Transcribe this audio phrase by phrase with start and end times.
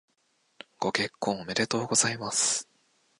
[0.79, 2.67] ご結婚おめでとうございます。